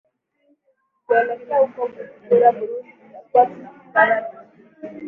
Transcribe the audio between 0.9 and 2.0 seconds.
kuelekea huko